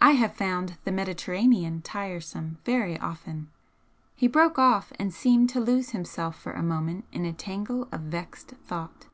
[0.00, 3.48] I have found the Mediterranean tiresome very often."
[4.14, 8.02] He broke off and seemed to lose himself for a moment in a tangle of
[8.02, 9.08] vexed thought.